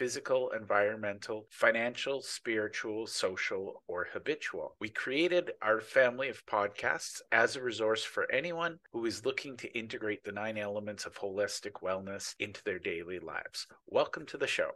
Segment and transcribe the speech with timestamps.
[0.00, 4.74] physical, environmental, financial, spiritual, social, or habitual.
[4.80, 9.78] We created our family of podcasts as a resource for anyone who is looking to
[9.78, 13.66] integrate the nine elements of holistic wellness into their daily lives.
[13.88, 14.70] Welcome to the show.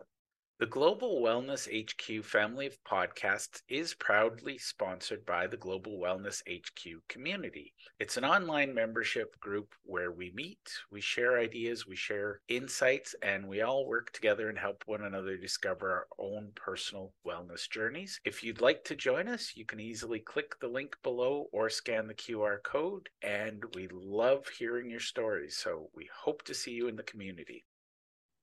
[0.60, 7.02] The Global Wellness HQ family of podcasts is proudly sponsored by the Global Wellness HQ
[7.08, 7.74] community.
[7.98, 13.48] It's an online membership group where we meet, we share ideas, we share insights, and
[13.48, 18.20] we all work together and help one another discover our own personal wellness journeys.
[18.24, 22.06] If you'd like to join us, you can easily click the link below or scan
[22.06, 25.56] the QR code, and we love hearing your stories.
[25.56, 27.64] So we hope to see you in the community.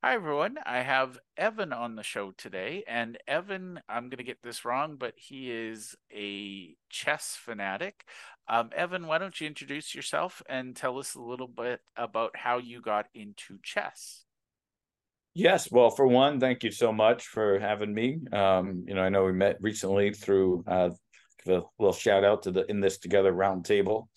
[0.03, 0.57] Hi, everyone.
[0.65, 2.83] I have Evan on the show today.
[2.87, 8.03] And Evan, I'm going to get this wrong, but he is a chess fanatic.
[8.47, 12.57] Um, Evan, why don't you introduce yourself and tell us a little bit about how
[12.57, 14.23] you got into chess?
[15.35, 15.71] Yes.
[15.71, 18.21] Well, for one, thank you so much for having me.
[18.33, 20.89] Um, you know, I know we met recently through uh,
[21.47, 24.07] a little shout out to the In This Together roundtable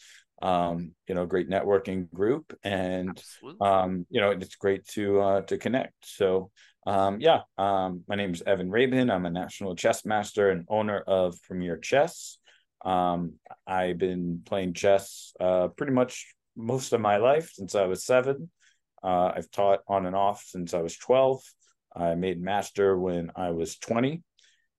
[0.45, 3.21] um, you know, great networking group, and
[3.61, 5.95] um, you know, it's great to uh, to connect.
[6.03, 6.51] So,
[6.87, 9.11] um, yeah, um, my name is Evan Rabin.
[9.11, 12.39] I'm a national chess master and owner of Premier Chess.
[12.85, 13.35] Um,
[13.67, 18.51] I've been playing chess uh, pretty much most of my life since I was seven.
[19.03, 21.41] Uh, I've taught on and off since I was 12.
[21.97, 24.23] I made master when I was 20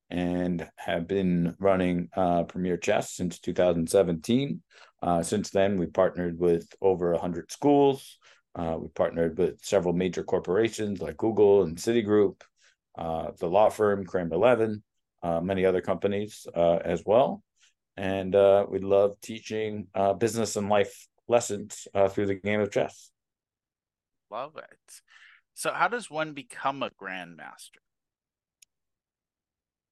[0.09, 4.61] and have been running uh, Premier Chess since 2017.
[5.01, 8.17] Uh, since then, we've partnered with over 100 schools.
[8.55, 12.41] Uh, we partnered with several major corporations like Google and Citigroup,
[12.97, 14.81] uh, the law firm Kramer Levin,
[15.23, 17.43] uh, many other companies uh, as well.
[17.97, 18.33] And
[18.69, 19.87] we love teaching
[20.19, 23.09] business and life lessons through the game of chess.
[24.29, 25.01] Love it.
[25.53, 27.84] So, how does one become a grandmaster?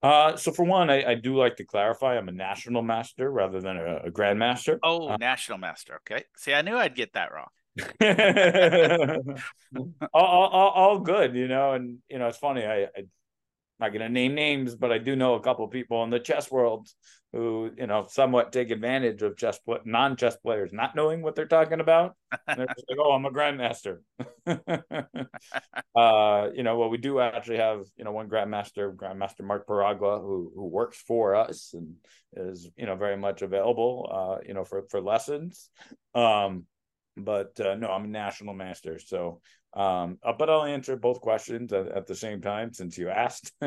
[0.03, 3.61] Uh, so for one, I, I, do like to clarify I'm a national master rather
[3.61, 4.77] than a, a grandmaster.
[4.83, 6.01] Oh, uh, national master.
[6.05, 6.25] Okay.
[6.35, 7.47] See, I knew I'd get that wrong.
[10.13, 12.65] all, all, all, good, you know, and you know it's funny.
[12.65, 13.05] I, I
[13.83, 16.19] not going to name names, but I do know a couple of people in the
[16.19, 16.87] chess world
[17.33, 21.47] who, you know, somewhat take advantage of chess non chess players not knowing what they're
[21.47, 22.15] talking about.
[22.47, 23.99] They're just like, "Oh, I'm a grandmaster."
[25.95, 30.21] uh, you know, well, we do actually have, you know, one grandmaster, Grandmaster Mark Paragua,
[30.21, 31.95] who who works for us and
[32.37, 35.69] is, you know, very much available, uh, you know, for for lessons.
[36.15, 36.65] Um,
[37.17, 39.41] but uh, no, I'm a national master, so
[39.75, 43.51] um, uh, but I'll answer both questions at, at, the same time since you asked.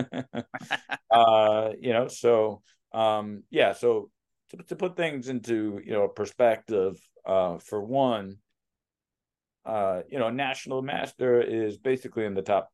[1.10, 2.62] uh, you know, so
[2.92, 4.10] um, yeah, so
[4.50, 6.96] to, to put things into you know perspective,
[7.26, 8.36] uh, for one,
[9.64, 12.70] uh, you know, national master is basically in the top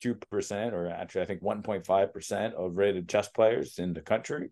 [0.00, 3.92] two percent, or actually, I think one point five percent of rated chess players in
[3.92, 4.50] the country.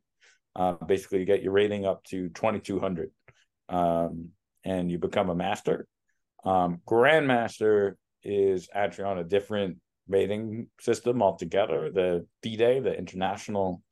[0.55, 3.11] Uh, basically, you get your rating up to twenty two hundred,
[3.69, 4.29] um,
[4.65, 5.87] and you become a master.
[6.45, 9.79] Um, grandmaster is actually on a different
[10.09, 11.91] rating system altogether.
[11.91, 13.83] The FIDE, the international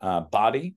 [0.00, 0.74] uh, body,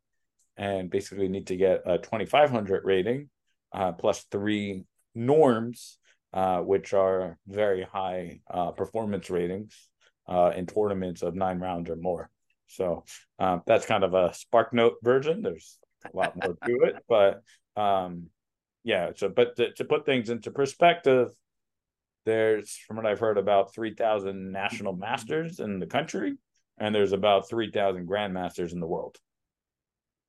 [0.57, 3.29] and basically need to get a 2500 rating
[3.71, 4.83] uh, plus three
[5.15, 5.97] norms,
[6.33, 9.89] uh, which are very high uh, performance ratings
[10.27, 12.29] uh, in tournaments of nine rounds or more.
[12.67, 13.03] So
[13.39, 15.41] uh, that's kind of a Spark Note version.
[15.41, 17.41] There's a lot more to it, but
[17.81, 18.27] um,
[18.83, 19.11] yeah.
[19.15, 21.29] So, but to, to put things into perspective,
[22.25, 26.35] there's, from what I've heard, about 3,000 national masters in the country,
[26.77, 29.17] and there's about 3,000 grandmasters in the world.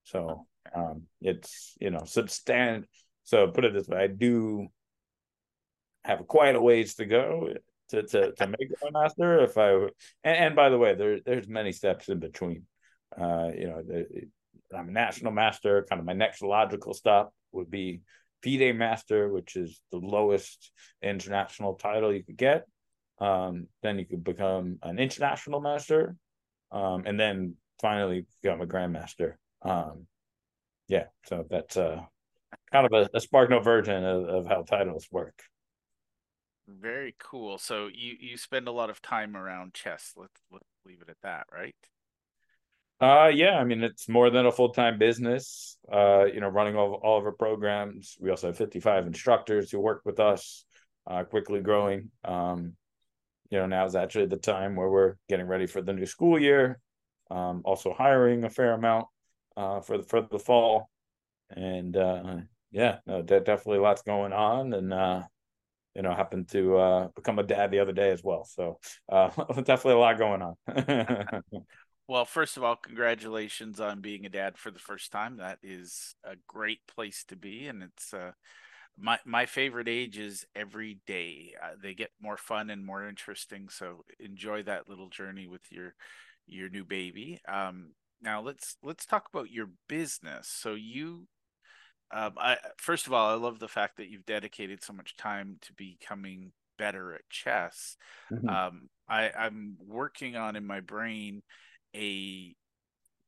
[0.04, 2.88] So um, it's, you know, substantial.
[3.24, 4.68] So put it this way, I do
[6.04, 7.52] have quite a ways to go
[7.90, 9.44] to to, to make grandmaster.
[9.44, 9.72] If I
[10.24, 12.64] and, and, by the way, there there's many steps in between.
[13.16, 14.06] Uh, you know, the,
[14.74, 15.86] I'm a national master.
[15.88, 18.00] Kind of my next logical stop would be
[18.42, 20.72] FIDE Master, which is the lowest
[21.02, 22.64] international title you could get.
[23.18, 26.16] Um, then you could become an international master,
[26.72, 29.34] um, and then finally become a grandmaster.
[29.62, 30.06] Um,
[30.88, 32.00] yeah, so that's uh,
[32.72, 35.42] kind of a, a Spark Note version of, of how titles work.
[36.66, 37.58] Very cool.
[37.58, 40.12] So you you spend a lot of time around chess.
[40.16, 41.74] Let's let's leave it at that, right?
[43.00, 45.78] Uh yeah, I mean it's more than a full-time business.
[45.90, 48.16] Uh, you know, running all, all of our programs.
[48.20, 50.64] We also have 55 instructors who work with us,
[51.06, 52.10] uh, quickly growing.
[52.24, 52.74] Um,
[53.50, 56.40] you know, now is actually the time where we're getting ready for the new school
[56.40, 56.80] year.
[57.30, 59.06] Um, also hiring a fair amount
[59.56, 60.90] uh for the for the fall.
[61.50, 62.38] And uh
[62.72, 65.22] yeah, no, definitely lots going on and uh
[65.94, 68.44] you know, happened to uh, become a dad the other day as well.
[68.44, 68.78] So
[69.10, 69.28] uh,
[69.62, 71.42] definitely a lot going on.
[72.10, 75.36] well, first of all, congratulations on being a dad for the first time.
[75.36, 78.32] That is a great place to be, and it's uh,
[78.98, 81.54] my my favorite age is every day.
[81.62, 83.68] Uh, they get more fun and more interesting.
[83.68, 85.94] So enjoy that little journey with your
[86.48, 87.40] your new baby.
[87.46, 90.48] Um, now let's let's talk about your business.
[90.48, 91.28] So you
[92.12, 95.58] um, I first of all, I love the fact that you've dedicated so much time
[95.62, 97.96] to becoming better at chess.
[98.32, 98.48] Mm-hmm.
[98.48, 101.42] Um, I, I'm working on in my brain
[101.94, 102.54] a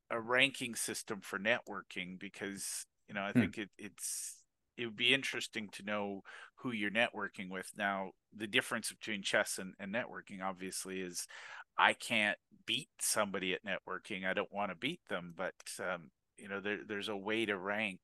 [0.09, 3.41] a ranking system for networking because you know I mm.
[3.41, 4.37] think it, it's
[4.77, 6.21] it would be interesting to know
[6.55, 7.71] who you're networking with.
[7.77, 11.27] Now, the difference between chess and, and networking obviously is
[11.77, 14.25] I can't beat somebody at networking.
[14.25, 17.57] I don't want to beat them, but um, you know there, there's a way to
[17.57, 17.99] rank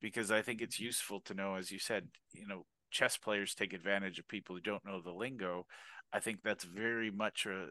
[0.00, 3.72] because I think it's useful to know, as you said, you know, chess players take
[3.72, 5.66] advantage of people who don't know the lingo.
[6.12, 7.68] I think that's very much a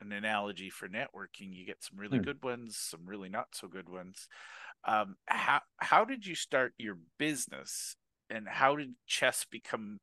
[0.00, 1.52] an analogy for networking.
[1.52, 2.24] You get some really hmm.
[2.24, 4.28] good ones, some really not so good ones.
[4.86, 7.96] Um, how how did you start your business,
[8.30, 10.00] and how did chess become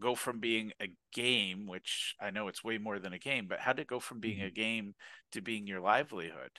[0.00, 3.60] go from being a game, which I know it's way more than a game, but
[3.60, 4.46] how did it go from being mm-hmm.
[4.46, 4.94] a game
[5.32, 6.52] to being your livelihood?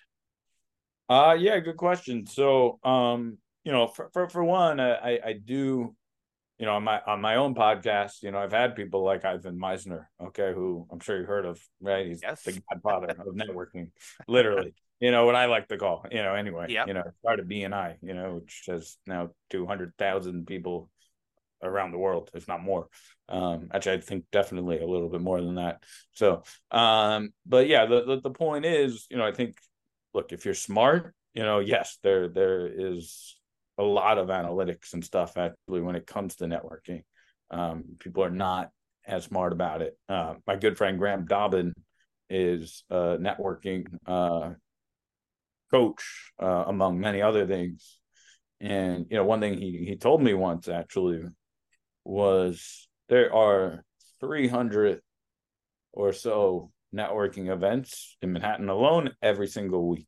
[1.10, 2.25] Uh yeah, good question.
[2.28, 5.96] So um you know, for for, for one, I I do,
[6.60, 9.58] you know, on my on my own podcast, you know, I've had people like Ivan
[9.58, 12.06] Misner, okay, who I'm sure you heard of, right?
[12.06, 12.44] He's yes.
[12.44, 13.92] the godfather of networking,
[14.28, 14.74] literally.
[15.00, 16.34] You know what I like to call, you know.
[16.34, 16.88] Anyway, yep.
[16.88, 20.90] you know, started BNI, you know, which has now two hundred thousand people
[21.62, 22.88] around the world, if not more.
[23.28, 25.84] Um, actually, I think definitely a little bit more than that.
[26.14, 29.58] So, um, but yeah, the, the the point is, you know, I think,
[30.14, 33.36] look, if you're smart, you know, yes, there there is
[33.78, 37.04] a lot of analytics and stuff actually when it comes to networking.
[37.52, 38.70] Um, people are not
[39.06, 39.98] as smart about it.
[40.08, 41.74] Uh, my good friend Graham Dobbin
[42.30, 44.52] is a networking uh,
[45.72, 48.00] coach, uh, among many other things.
[48.60, 51.24] And you know, one thing he he told me once actually
[52.06, 53.84] was there are
[54.22, 55.02] 300
[55.92, 60.08] or so networking events in Manhattan alone every single week.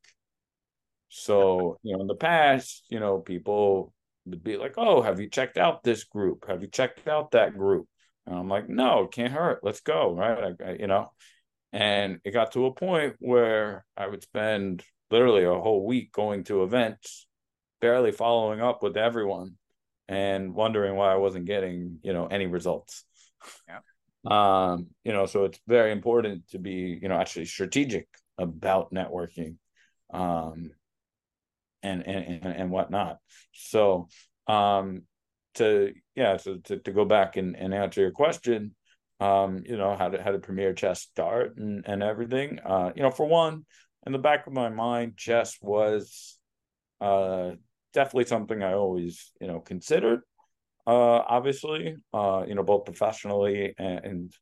[1.18, 3.94] So, you know, in the past, you know, people
[4.26, 6.46] would be like, oh, have you checked out this group?
[6.50, 7.88] Have you checked out that group?
[8.26, 9.64] And I'm like, no, can't hurt.
[9.64, 10.14] Let's go.
[10.14, 10.54] Right.
[10.60, 11.14] I, I, you know,
[11.72, 16.44] and it got to a point where I would spend literally a whole week going
[16.46, 17.28] to events,
[17.80, 19.54] barely following up with everyone
[20.10, 23.06] and wondering why I wasn't getting, you know, any results.
[23.70, 23.80] Yeah.
[24.26, 28.08] Um, you know, so it's very important to be, you know, actually strategic
[28.40, 29.58] about networking.
[30.12, 30.72] Um,
[31.86, 33.18] and and and whatnot.
[33.54, 34.08] So
[34.48, 35.04] um
[35.56, 38.76] to yeah so to, to go back and, and answer your question
[39.20, 43.02] um you know how to how to premier chess start and and everything uh you
[43.02, 43.66] know for one
[44.06, 46.38] in the back of my mind chess was
[47.02, 47.52] uh
[47.94, 50.20] definitely something i always you know considered
[50.86, 54.34] uh obviously uh you know both professionally and, and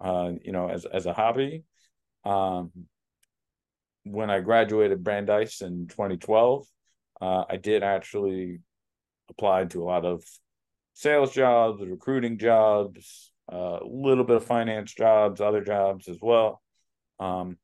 [0.00, 1.64] uh you know as as a hobby
[2.24, 2.70] um
[4.04, 6.64] when i graduated brandeis in 2012
[7.22, 8.58] uh, I did actually
[9.30, 10.24] apply to a lot of
[10.92, 16.60] sales jobs, recruiting jobs, a uh, little bit of finance jobs, other jobs as well.
[17.20, 17.58] Um,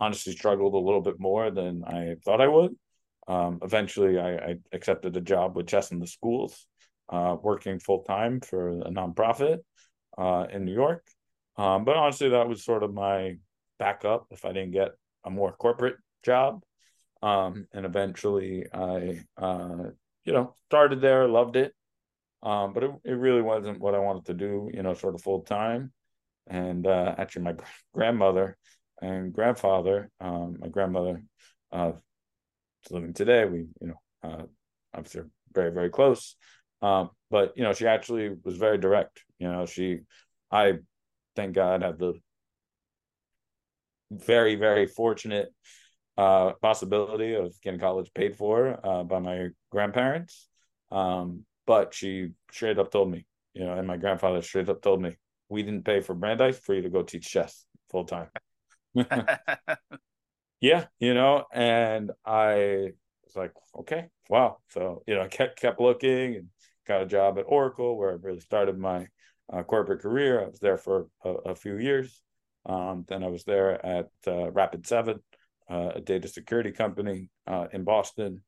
[0.00, 2.74] honestly, struggled a little bit more than I thought I would.
[3.28, 6.66] Um, eventually, I, I, accepted a job with Chess in the Schools,
[7.10, 9.58] uh, working full time for a nonprofit
[10.16, 11.04] uh, in New York.
[11.58, 13.36] Um, but honestly, that was sort of my
[13.78, 14.92] backup if I didn't get
[15.24, 16.62] a more corporate job.
[17.22, 19.90] Um, and eventually I, uh,
[20.24, 21.72] you know, started there, loved it.
[22.42, 25.22] Um, but it, it really wasn't what I wanted to do, you know, sort of
[25.22, 25.92] full time.
[26.46, 27.54] And uh, actually, my
[27.92, 28.56] grandmother
[29.00, 31.22] and grandfather, um, my grandmother,
[31.72, 31.92] uh,
[32.90, 33.44] living today.
[33.44, 34.42] We, you know, uh,
[34.94, 36.36] obviously very, very close.
[36.82, 39.24] Um, but you know, she actually was very direct.
[39.38, 40.00] You know, she,
[40.50, 40.74] I,
[41.34, 42.14] thank God, have the
[44.10, 45.52] very, very fortunate
[46.16, 50.48] uh, possibility of getting college paid for uh, by my grandparents.
[50.90, 55.02] Um, but she straight up told me, you know, and my grandfather straight up told
[55.02, 55.16] me,
[55.48, 58.28] we didn't pay for Brandeis for you to go teach chess full time.
[60.60, 62.92] yeah, you know, and I
[63.24, 64.58] was like, okay, wow.
[64.70, 66.46] So, you know, I kept kept looking and
[66.86, 69.06] got a job at Oracle where I really started my
[69.52, 70.42] uh, corporate career.
[70.42, 72.22] I was there for a, a few years.
[72.64, 75.20] Um, then I was there at uh, Rapid7,
[75.70, 78.42] uh, a data security company uh, in Boston.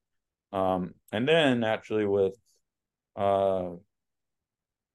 [0.53, 2.35] Um, and then actually with
[3.19, 3.77] uh, a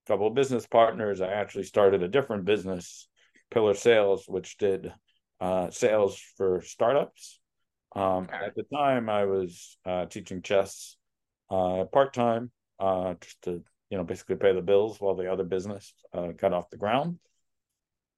[0.08, 3.08] couple of business partners, I actually started a different business,
[3.52, 4.92] Pillar Sales, which did
[5.40, 7.40] uh, sales for startups.
[7.96, 8.28] Um.
[8.32, 10.98] At the time, I was uh, teaching chess
[11.52, 15.44] uh, part time, uh, just to you know basically pay the bills while the other
[15.44, 17.20] business uh, got off the ground.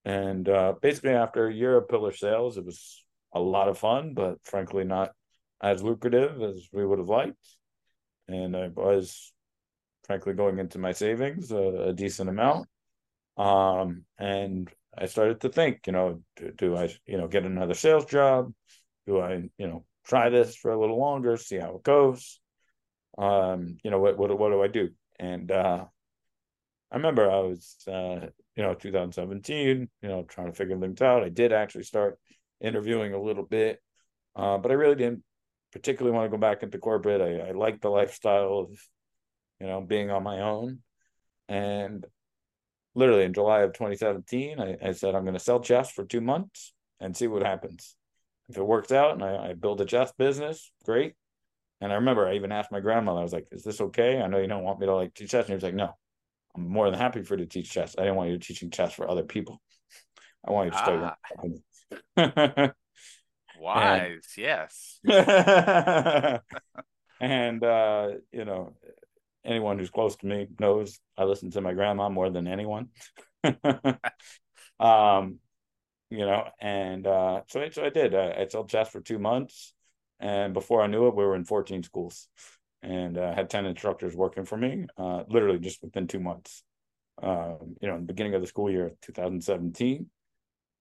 [0.06, 3.04] And uh, basically, after a year of pillar sales, it was
[3.36, 5.12] a lot of fun, but frankly, not
[5.62, 7.38] as lucrative as we would have liked.
[8.28, 9.34] And I was
[10.06, 12.68] frankly going into my savings a, a decent amount.
[13.38, 17.74] Um, and I started to think, you know, do, do, I, you know, get another
[17.74, 18.54] sales job?
[19.06, 22.40] Do I, you know, try this for a little longer, see how it goes?
[23.18, 24.90] Um, you know, what what what do I do?
[25.20, 25.86] And uh,
[26.92, 31.24] I remember I was, uh, you know, 2017, you know, trying to figure things out.
[31.24, 32.20] I did actually start
[32.62, 33.80] interviewing a little bit,
[34.36, 35.24] uh, but I really didn't
[35.72, 37.22] particularly want to go back into corporate.
[37.22, 38.80] I, I like the lifestyle of,
[39.60, 40.80] you know, being on my own.
[41.48, 42.06] And
[42.96, 46.22] literally in July of 2017, I, I said, I'm going to sell chess for two
[46.22, 47.96] months and see what happens.
[48.48, 51.14] If it works out and I, I build a chess business, great.
[51.82, 54.22] And I remember I even asked my grandmother, I was like, is this okay?
[54.22, 55.46] I know you don't want me to like teach chess.
[55.46, 55.90] And he was like, no,
[56.56, 57.96] I'm more than happy for you to teach chess.
[57.98, 59.62] I didn't want you teaching chess for other people.
[60.48, 61.04] I want you to start.
[61.04, 61.44] Ah.
[62.18, 62.74] Wise,
[63.58, 65.00] and, yes.
[67.20, 68.76] and uh, you know,
[69.44, 72.90] anyone who's close to me knows I listen to my grandma more than anyone.
[74.80, 75.40] um,
[76.10, 78.14] you know, and uh, so so I did.
[78.14, 79.74] I, I sold chess for two months,
[80.20, 82.28] and before I knew it, we were in 14 schools,
[82.82, 86.64] and uh, had 10 instructors working for me, uh, literally just within two months.
[87.22, 90.10] Um, you know, in the beginning of the school year, 2017,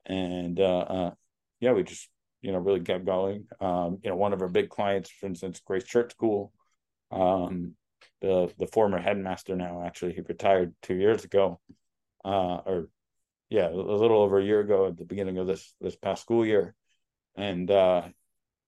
[0.07, 1.11] and uh, uh,
[1.61, 2.09] yeah, we just
[2.43, 3.47] you know really kept going.
[3.61, 6.53] Um, you know, one of our big clients, for instance, Grace Church School.
[7.11, 7.77] Um,
[8.21, 11.61] the the former headmaster now actually he retired two years ago,
[12.25, 12.89] uh, or
[13.51, 16.45] yeah, a little over a year ago at the beginning of this this past school
[16.45, 16.75] year,
[17.37, 18.03] and uh,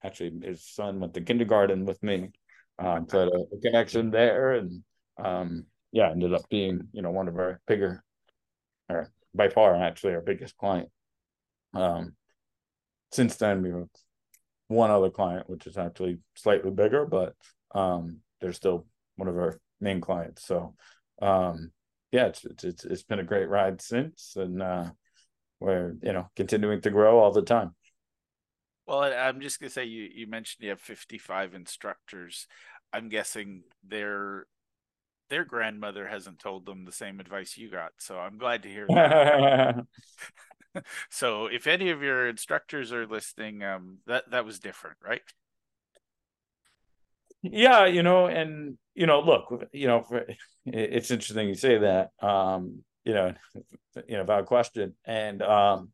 [0.04, 2.30] actually his son went to kindergarten with me,
[2.78, 4.82] um, so a, a connection there, and
[5.22, 8.02] um, yeah, ended up being you know one of our bigger,
[8.88, 10.88] or by far actually our biggest client.
[11.74, 12.14] Um,
[13.12, 13.88] since then we have
[14.68, 17.34] one other client, which is actually slightly bigger, but
[17.74, 20.46] um, they're still one of our main clients.
[20.46, 20.74] So
[21.22, 21.70] um,
[22.12, 24.90] yeah, it's, it's it's been a great ride since, and uh,
[25.60, 27.74] we're you know continuing to grow all the time.
[28.86, 32.46] Well, I'm just gonna say you you mentioned you have 55 instructors.
[32.92, 34.46] I'm guessing their
[35.28, 38.86] their grandmother hasn't told them the same advice you got, so I'm glad to hear
[38.88, 39.84] that.
[41.10, 45.22] so, if any of your instructors are listening, um, that that was different, right?
[47.42, 50.06] Yeah, you know, and you know, look, you know,
[50.66, 52.10] it's interesting you say that.
[52.20, 53.32] Um, you know,
[54.08, 55.90] you know, about question, and um,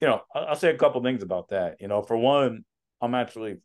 [0.00, 1.80] you know, I'll say a couple things about that.
[1.80, 2.64] You know, for one,
[3.00, 3.58] I'm actually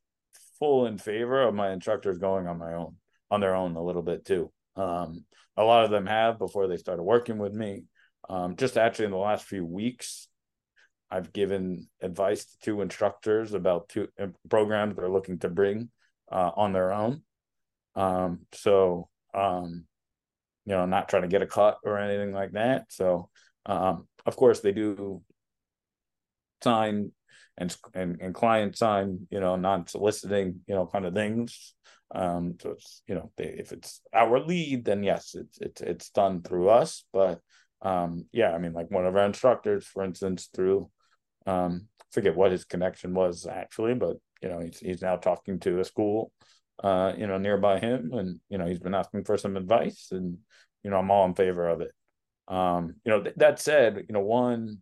[0.60, 2.96] full in favor of my instructors going on my own,
[3.30, 4.52] on their own a little bit too.
[4.76, 5.26] Um,
[5.58, 7.84] a lot of them have before they started working with me.
[8.30, 10.28] Um, just actually in the last few weeks,
[11.10, 15.90] I've given advice to two instructors about two uh, programs they're looking to bring
[16.32, 17.22] uh, on their own.
[17.96, 19.86] Um, so, um,
[20.66, 22.86] you know, not trying to get a cut or anything like that.
[22.90, 23.30] So,
[23.66, 25.22] um, of course, they do
[26.62, 27.12] sign
[27.58, 31.74] and and, and client sign, you know, non-soliciting, you know, kind of things.
[32.14, 36.10] Um, so it's you know, they, if it's our lead, then yes, it's it's it's
[36.10, 37.04] done through us.
[37.12, 37.40] But
[37.82, 40.90] um, yeah, I mean, like one of our instructors, for instance, through
[41.46, 45.80] um, forget what his connection was actually, but you know, he's he's now talking to
[45.80, 46.32] a school,
[46.84, 50.38] uh, you know, nearby him, and you know, he's been asking for some advice, and
[50.84, 51.92] you know, I'm all in favor of it.
[52.48, 54.82] Um, you know, th- that said, you know, one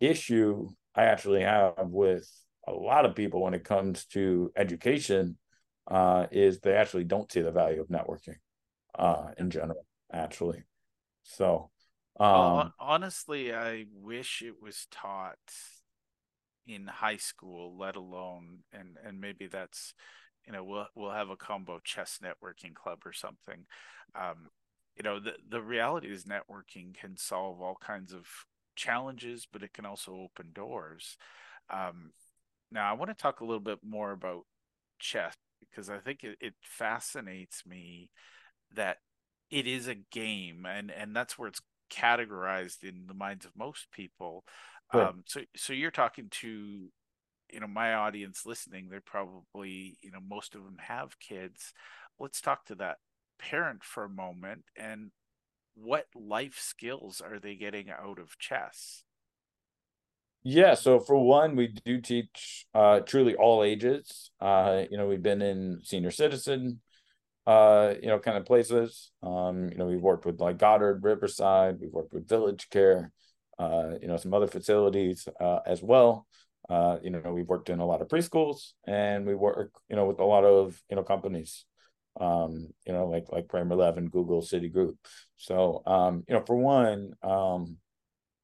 [0.00, 2.28] issue I actually have with
[2.66, 5.36] a lot of people when it comes to education
[5.90, 8.36] uh, is they actually don't see the value of networking
[8.98, 10.64] uh, in general, actually.
[11.24, 11.70] So,
[12.18, 15.38] um, honestly, I wish it was taught
[16.66, 19.94] in high school, let alone, and and maybe that's,
[20.46, 23.66] you know, we'll we'll have a combo chess networking club or something.
[24.14, 24.50] Um,
[24.96, 28.26] you know the the reality is networking can solve all kinds of
[28.76, 31.16] challenges, but it can also open doors.
[31.70, 32.12] Um,
[32.72, 34.44] now, I want to talk a little bit more about
[34.98, 38.10] chess because I think it, it fascinates me
[38.74, 38.98] that
[39.50, 43.90] it is a game, and and that's where it's categorized in the minds of most
[43.92, 44.44] people.
[44.92, 46.90] Um, so so you're talking to
[47.52, 51.72] you know my audience listening they're probably you know most of them have kids.
[52.18, 52.98] Let's talk to that
[53.38, 55.10] parent for a moment and
[55.74, 59.04] what life skills are they getting out of chess?
[60.42, 64.30] Yeah so for one we do teach uh truly all ages.
[64.40, 66.80] Uh you know we've been in senior citizen
[67.46, 71.78] uh you know kind of places um you know we've worked with like goddard riverside
[71.80, 73.12] we've worked with village care
[73.58, 76.26] uh you know some other facilities uh as well
[76.68, 80.06] uh you know we've worked in a lot of preschools and we work you know
[80.06, 81.64] with a lot of you know companies
[82.20, 84.96] um, you know, like like Kramer Levin, Google, Citigroup.
[85.36, 87.78] So, um, you know, for one, um,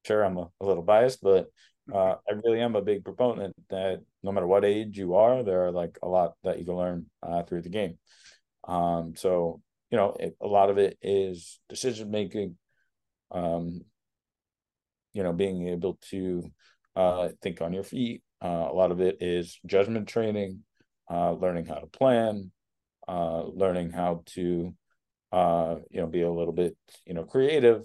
[0.05, 1.47] sure, I'm a, a little biased, but
[1.93, 5.65] uh, I really am a big proponent that no matter what age you are, there
[5.65, 7.97] are like a lot that you can learn uh, through the game.
[8.67, 12.57] Um, so, you know, it, a lot of it is decision making.
[13.31, 13.81] Um,
[15.13, 16.43] you know, being able to
[16.95, 18.21] uh, think on your feet.
[18.43, 20.59] Uh, a lot of it is judgment training,
[21.09, 22.51] uh, learning how to plan,
[23.07, 24.73] uh, learning how to
[25.31, 27.83] uh, you know be a little bit you know creative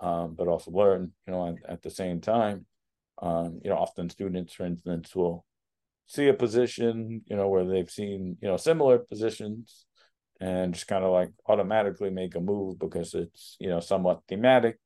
[0.00, 2.66] um, but also learn you know at, at the same time
[3.22, 5.44] um, you know often students for instance will
[6.06, 9.86] see a position you know where they've seen you know similar positions
[10.44, 14.78] and just kind of like automatically make a move because it's you know somewhat thematic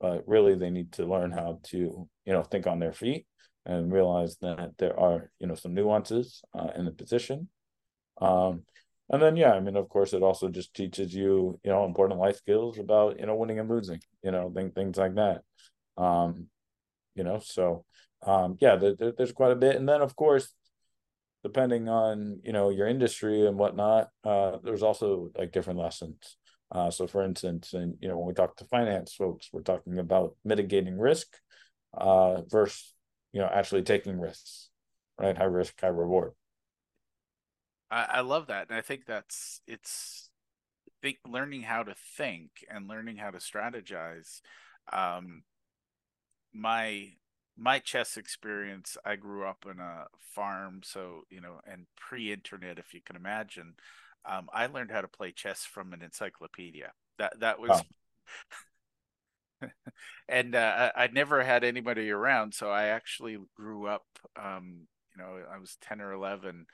[0.00, 3.24] but really they need to learn how to you know think on their feet
[3.64, 7.48] and realize that there are you know some nuances uh, in the position.
[8.20, 8.64] Um,
[9.10, 12.20] and then yeah i mean of course it also just teaches you you know important
[12.20, 15.42] life skills about you know winning and losing you know things things like that.
[15.96, 16.48] Um
[17.14, 17.84] you know so
[18.26, 19.76] um yeah there, there's quite a bit.
[19.76, 20.52] And then of course
[21.42, 26.36] depending on you know your industry and whatnot uh there's also like different lessons
[26.72, 29.98] uh so for instance and you know when we talk to finance folks we're talking
[29.98, 31.26] about mitigating risk
[31.96, 32.94] uh versus
[33.32, 34.70] you know actually taking risks
[35.18, 36.32] right high risk high reward
[37.90, 40.30] I, I love that, and I think that's it's
[41.02, 44.40] think learning how to think and learning how to strategize.
[44.92, 45.42] Um,
[46.52, 47.12] my
[47.58, 52.94] my chess experience, I grew up in a farm, so you know, and pre-internet, if
[52.94, 53.74] you can imagine.
[54.24, 56.92] Um, I learned how to play chess from an encyclopedia.
[57.18, 57.82] That that was.
[60.28, 64.06] and uh, I, never had anybody around, so I actually grew up.
[64.40, 66.66] Um, you know, I was ten or eleven,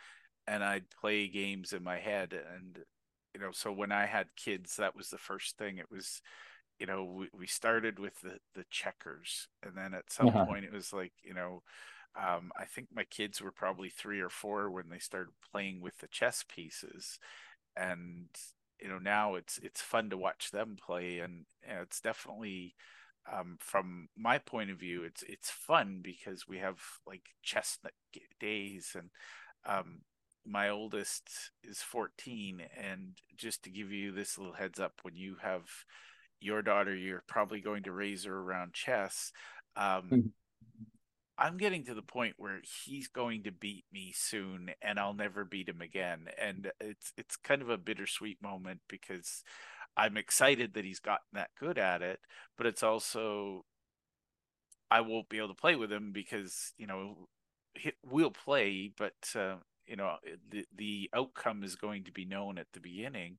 [0.47, 2.79] and I'd play games in my head and
[3.35, 6.20] you know so when I had kids that was the first thing it was
[6.79, 10.45] you know we, we started with the the checkers and then at some uh-huh.
[10.45, 11.63] point it was like you know
[12.17, 15.99] um, I think my kids were probably three or four when they started playing with
[15.99, 17.19] the chess pieces
[17.77, 18.29] and
[18.81, 22.75] you know now it's it's fun to watch them play and you know, it's definitely
[23.33, 27.95] um, from my point of view it's it's fun because we have like chestnut
[28.39, 29.11] days and
[29.67, 30.03] um,
[30.47, 31.29] my oldest
[31.63, 35.65] is 14 and just to give you this little heads up when you have
[36.40, 39.33] your daughter you're probably going to raise her around chess
[39.77, 40.18] um, mm-hmm.
[41.38, 45.44] i'm getting to the point where he's going to beat me soon and i'll never
[45.44, 49.42] beat him again and it's it's kind of a bittersweet moment because
[49.97, 52.20] i'm excited that he's gotten that good at it
[52.57, 53.64] but it's also
[54.90, 57.29] i won't be able to play with him because you know
[58.05, 60.16] we'll play but uh, you know
[60.51, 63.37] the the outcome is going to be known at the beginning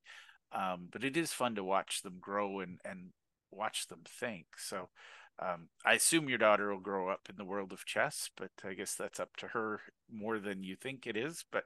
[0.56, 3.12] um, but it is fun to watch them grow and and
[3.52, 4.90] watch them think so
[5.38, 8.74] um, I assume your daughter will grow up in the world of chess, but I
[8.74, 11.44] guess that's up to her more than you think it is.
[11.52, 11.66] But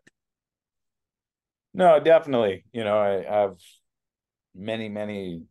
[1.76, 2.66] no, definitely.
[2.74, 3.58] You know, I have
[4.56, 5.44] many, many,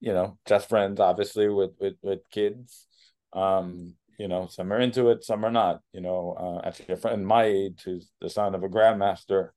[0.00, 2.86] you know, chess friends, obviously with with with kids.
[3.32, 6.96] Um, you know some are into it some are not you know uh, actually a
[6.96, 9.50] friend my age who's the son of a grandmaster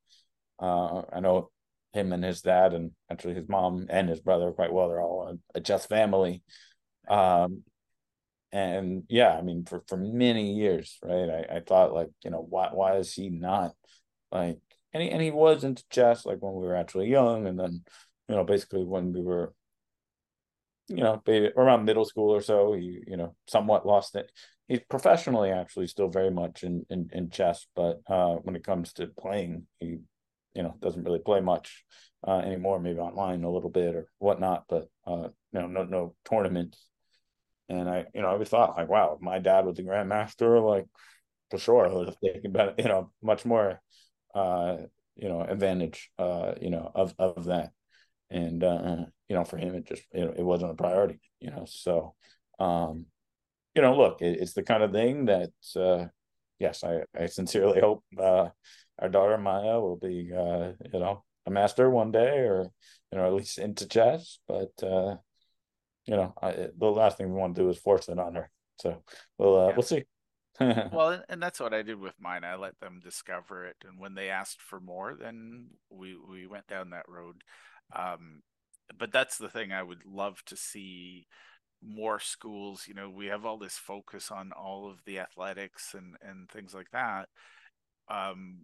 [0.60, 1.50] uh, i know
[1.94, 4.90] him and his dad and actually his mom and his brother quite well.
[4.90, 6.44] They're all a, a chess family.
[7.10, 7.64] Um,
[8.54, 11.30] and yeah i mean for for many years right?
[11.30, 13.74] I, I thought like you know why why is he not
[14.32, 14.58] like
[14.94, 17.84] and he, and he was into chess like when we were actually young and then
[18.30, 19.54] you know basically when we were
[20.90, 21.22] you know,
[21.58, 24.32] around middle school or so, he, you know, somewhat lost it.
[24.68, 28.94] He's professionally actually still very much in, in, in chess, but uh, when it comes
[28.94, 29.98] to playing, he
[30.58, 31.86] you know doesn't really play much
[32.28, 32.80] uh, anymore.
[32.80, 36.84] Maybe online a little bit or whatnot, but uh, you know, no no tournaments.
[37.70, 40.66] And I, you know, I always thought like, wow, if my dad was a grandmaster,
[40.66, 40.86] like
[41.52, 43.82] for sure, I would have taken better, you know, much more,
[44.34, 44.78] uh,
[45.16, 47.72] you know, advantage, uh, you know, of of that.
[48.30, 51.66] And uh, you know, for him, it just know, it wasn't a priority, you know.
[51.68, 52.16] So,
[52.60, 53.06] um,
[53.76, 56.08] you know, look, it, it's the kind of thing that, uh,
[56.60, 58.50] yes, I I sincerely hope uh,
[59.00, 62.72] our daughter Maya will be, uh, you know, a master one day, or
[63.12, 64.40] you know, at least into chess.
[64.48, 65.18] But uh,
[66.06, 68.50] you know, I, the last thing we want to do is force it on her.
[68.82, 69.04] So
[69.38, 69.74] we'll uh, yeah.
[69.76, 70.04] we'll see.
[70.60, 72.44] well, and that's what I did with mine.
[72.44, 76.68] I let them discover it, and when they asked for more, then we we went
[76.68, 77.44] down that road.
[77.96, 78.42] Um,
[78.98, 81.28] but that's the thing I would love to see
[81.82, 82.86] more schools.
[82.88, 86.74] You know, we have all this focus on all of the athletics and and things
[86.74, 87.30] like that.
[88.10, 88.62] Um,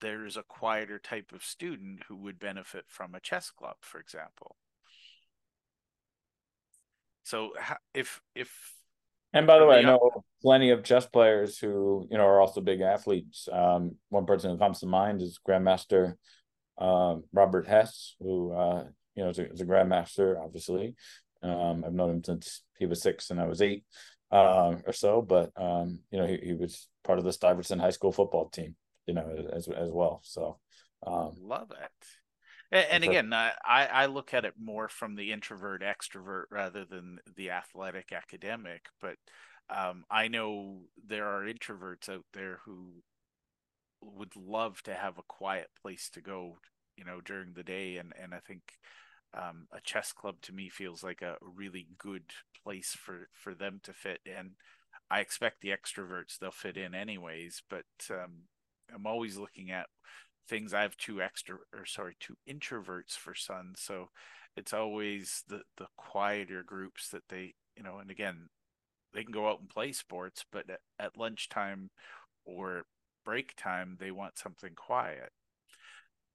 [0.00, 4.56] there's a quieter type of student who would benefit from a chess club, for example.
[7.24, 7.52] So
[7.94, 8.50] if if
[9.32, 12.60] and by the way, I know plenty of chess players who you know are also
[12.60, 13.48] big athletes.
[13.50, 16.14] Um, one person who comes to mind is Grandmaster
[16.78, 20.42] uh, Robert Hess, who uh, you know is a, is a grandmaster.
[20.42, 20.94] Obviously,
[21.42, 23.84] um, I've known him since he was six and I was eight
[24.30, 25.22] uh, or so.
[25.22, 28.76] But um, you know, he, he was part of the Stuyvesant High School football team.
[29.06, 30.20] You know, as as well.
[30.24, 30.58] So
[31.06, 32.06] um, love it.
[32.72, 37.18] And, and again, I I look at it more from the introvert extrovert rather than
[37.36, 38.86] the athletic academic.
[39.00, 39.16] But
[39.70, 43.02] um, I know there are introverts out there who
[44.00, 46.58] would love to have a quiet place to go,
[46.96, 47.96] you know, during the day.
[47.98, 48.62] And and I think
[49.34, 52.24] um, a chess club to me feels like a really good
[52.64, 54.52] place for for them to fit in.
[55.08, 58.48] I expect the extroverts they'll fit in anyways, but um,
[58.94, 59.86] I'm always looking at
[60.48, 60.74] things.
[60.74, 64.10] I have two extra or sorry, two introverts for sons, so
[64.56, 67.98] it's always the the quieter groups that they you know.
[67.98, 68.48] And again,
[69.14, 71.90] they can go out and play sports, but at, at lunchtime
[72.44, 72.84] or
[73.24, 75.32] break time, they want something quiet.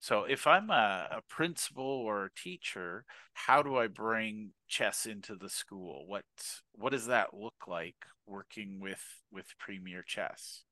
[0.01, 5.35] So if I'm a, a, principal or a teacher, how do I bring chess into
[5.35, 6.05] the school?
[6.07, 6.25] What
[6.73, 10.63] what does that look like working with with Premier Chess?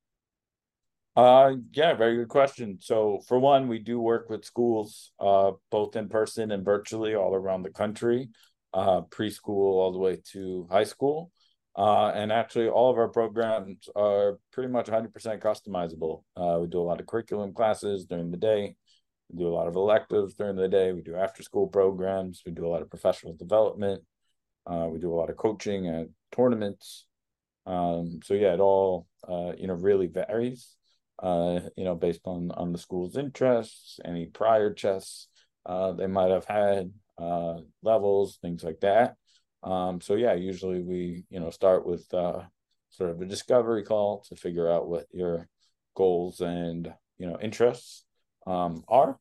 [1.16, 2.78] Uh, yeah, very good question.
[2.80, 7.34] So, for one, we do work with schools, uh, both in person and virtually all
[7.34, 8.28] around the country,
[8.72, 11.32] uh, preschool all the way to high school.
[11.76, 16.22] Uh, and actually, all of our programs are pretty much 100% customizable.
[16.36, 18.76] Uh, we do a lot of curriculum classes during the day.
[19.30, 20.92] We do a lot of electives during the day.
[20.92, 22.42] We do after school programs.
[22.46, 24.02] We do a lot of professional development.
[24.66, 27.06] Uh, we do a lot of coaching and tournaments.
[27.66, 30.76] Um, so yeah, it all uh, you know really varies
[31.20, 35.28] uh, you know, based on on the school's interests, any prior chess
[35.66, 39.16] uh, they might have had, uh, levels, things like that.
[39.62, 42.42] Um, so yeah, usually we you know start with uh,
[42.90, 45.48] sort of a discovery call to figure out what your
[45.94, 48.04] goals and you know interests
[48.46, 49.18] um, are,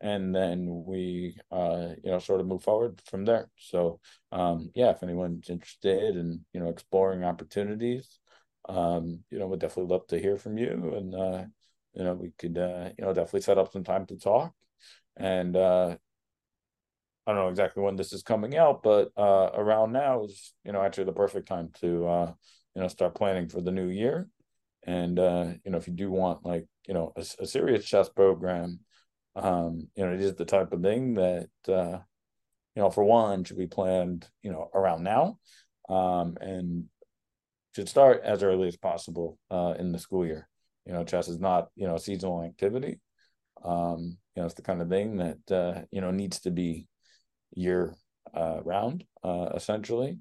[0.00, 3.50] and then we uh, you know sort of move forward from there.
[3.58, 4.00] So
[4.32, 8.18] um, yeah, if anyone's interested in you know exploring opportunities,
[8.68, 10.94] um, you know, would definitely love to hear from you.
[10.96, 11.44] And, uh,
[11.94, 14.52] you know, we could, uh, you know, definitely set up some time to talk.
[15.16, 15.96] And, uh,
[17.26, 20.72] I don't know exactly when this is coming out, but, uh, around now is, you
[20.72, 22.32] know, actually the perfect time to, uh,
[22.74, 24.28] you know, start planning for the new year.
[24.86, 28.08] And, uh, you know, if you do want like, you know, a, a serious chess
[28.08, 28.80] program,
[29.36, 31.98] um, you know, it is the type of thing that, uh,
[32.76, 35.38] you know, for one, should be planned, you know, around now.
[35.88, 36.84] Um, and
[37.74, 40.48] should start as early as possible uh, in the school year.
[40.86, 43.00] You know, chess is not you know a seasonal activity.
[43.64, 46.86] Um, you know, it's the kind of thing that uh, you know needs to be
[47.52, 47.94] year
[48.34, 50.18] uh, round, uh, essentially.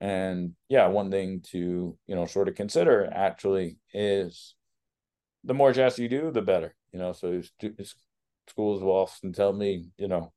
[0.00, 4.54] And yeah, one thing to you know sort of consider actually is
[5.44, 6.74] the more chess you do, the better.
[6.92, 7.42] You know, so
[8.48, 10.32] schools will often tell me, you know,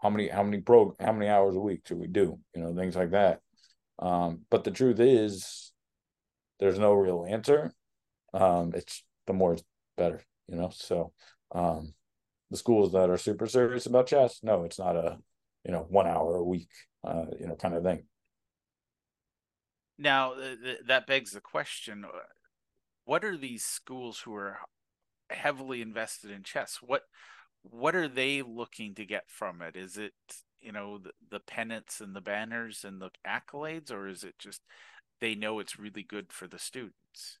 [0.00, 2.38] how many how many pro how many hours a week should we do?
[2.54, 3.40] You know, things like that.
[3.98, 5.72] Um, but the truth is,
[6.60, 7.72] there's no real answer.
[8.32, 9.64] Um, it's the more it's
[9.96, 10.70] better, you know.
[10.72, 11.12] So
[11.52, 11.94] um,
[12.50, 15.18] the schools that are super serious about chess, no, it's not a
[15.64, 16.70] you know one hour a week,
[17.04, 18.04] uh, you know, kind of thing.
[19.98, 22.18] Now th- that begs the question: uh,
[23.04, 24.58] What are these schools who are
[25.30, 26.78] heavily invested in chess?
[26.82, 27.02] What
[27.62, 29.76] what are they looking to get from it?
[29.76, 30.14] Is it
[30.66, 34.60] you know the, the pennants and the banners and the accolades or is it just
[35.20, 37.38] they know it's really good for the students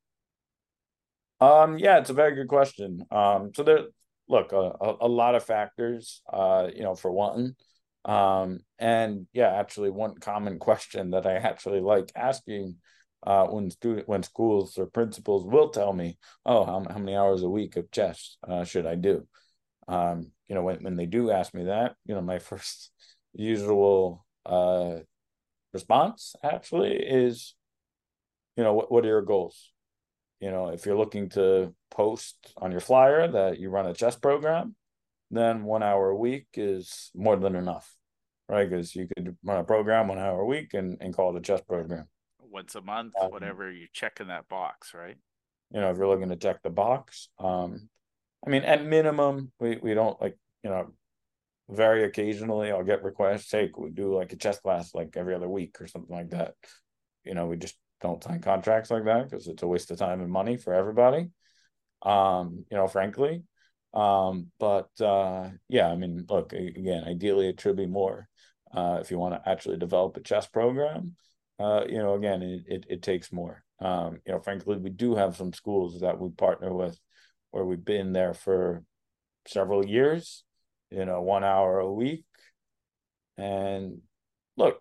[1.40, 3.80] um yeah it's a very good question um so there
[4.28, 7.56] look, a, a, lot of factors, uh, you know, for one.
[8.04, 12.76] Um, and yeah, actually, one common question that I actually like asking
[13.26, 17.42] uh, when student when schools or principals will tell me, "Oh, how, how many hours
[17.42, 19.26] a week of chess uh, should I do?"
[19.88, 22.90] Um, you know, when when they do ask me that, you know, my first
[23.36, 24.96] usual uh,
[25.72, 27.54] response actually is,
[28.56, 29.72] you know, what what are your goals?
[30.40, 34.16] You know, if you're looking to post on your flyer that you run a chess
[34.16, 34.74] program,
[35.30, 37.94] then one hour a week is more than enough,
[38.48, 38.68] right?
[38.68, 41.42] Because you could run a program one hour a week and, and call it a
[41.42, 42.06] chess program.
[42.40, 45.16] Once a month, um, whatever you check in that box, right?
[45.72, 47.88] You know, if you're looking to check the box, um,
[48.46, 50.92] I mean, at minimum, we, we don't like, you know,
[51.68, 55.48] very occasionally I'll get requests, hey, we do like a chess class like every other
[55.48, 56.54] week or something like that.
[57.24, 60.20] You know, we just don't sign contracts like that because it's a waste of time
[60.20, 61.30] and money for everybody.
[62.02, 63.42] Um, you know, frankly.
[63.94, 68.28] Um, but uh, yeah, I mean, look, again, ideally it should be more.
[68.72, 71.16] Uh, if you want to actually develop a chess program,
[71.58, 73.64] uh, you know, again, it, it, it takes more.
[73.80, 76.98] Um, you know, frankly, we do have some schools that we partner with
[77.50, 78.82] where we've been there for
[79.46, 80.44] several years,
[80.90, 82.24] you know, one hour a week.
[83.36, 84.00] And
[84.56, 84.80] look,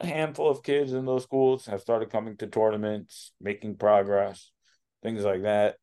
[0.00, 4.50] a handful of kids in those schools have started coming to tournaments, making progress,
[5.02, 5.76] things like that.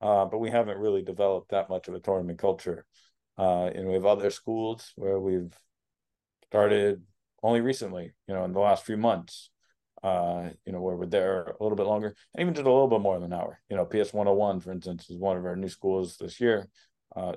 [0.00, 2.86] Uh, but we haven't really developed that much of a tournament culture.
[3.38, 5.54] Uh, and we have other schools where we've
[6.50, 7.02] started
[7.42, 9.50] only recently, you know, in the last few months,
[10.02, 12.88] uh, you know, where we're there a little bit longer, and even just a little
[12.88, 13.60] bit more than an hour.
[13.68, 16.68] You know, PS 101, for instance, is one of our new schools this year.
[17.14, 17.34] Uh,